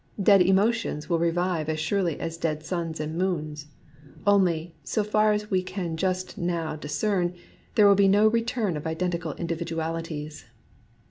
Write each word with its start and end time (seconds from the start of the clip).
Dead 0.19 0.41
emotions 0.41 1.07
will 1.07 1.19
revive 1.19 1.69
as 1.69 1.79
surely 1.79 2.19
as 2.19 2.35
dead 2.35 2.63
suns 2.65 2.99
and 2.99 3.19
moons. 3.19 3.67
Only, 4.25 4.73
so 4.83 5.03
far 5.03 5.31
as 5.31 5.51
we 5.51 5.61
can 5.61 5.95
just 5.95 6.39
now 6.39 6.75
DUST 6.75 6.97
91 7.03 7.33
discern, 7.35 7.43
there 7.75 7.87
will 7.87 7.93
be 7.93 8.07
no 8.07 8.27
return 8.27 8.75
of 8.75 8.87
identical 8.87 9.33
individualities. 9.35 10.45